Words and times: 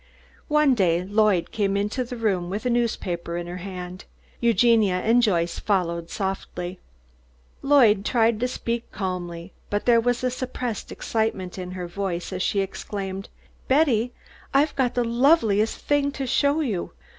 One 0.47 0.73
day 0.73 1.03
Lloyd 1.03 1.51
came 1.51 1.77
into 1.77 2.03
the 2.03 2.17
room 2.17 2.49
with 2.49 2.65
a 2.65 2.71
newspaper 2.71 3.37
in 3.37 3.45
her 3.45 3.57
hand. 3.57 4.05
Eugenia 4.39 4.95
and 4.95 5.21
Joyce 5.21 5.59
followed 5.59 6.09
softly. 6.09 6.79
Lloyd 7.61 8.03
tried 8.03 8.39
to 8.39 8.47
speak 8.47 8.91
calmly, 8.91 9.53
but 9.69 9.85
there 9.85 10.01
was 10.01 10.23
a 10.23 10.31
suppressed 10.31 10.91
excitement 10.91 11.59
in 11.59 11.69
her 11.73 11.85
voice 11.87 12.33
as 12.33 12.41
she 12.41 12.61
exclaimed, 12.61 13.29
"Betty, 13.67 14.11
I've 14.55 14.75
got 14.75 14.95
the 14.95 15.03
loveliest 15.03 15.77
thing 15.77 16.11
to 16.13 16.25
show 16.25 16.61
you. 16.61 16.93